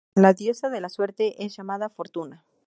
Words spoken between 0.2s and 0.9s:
"Diosa de la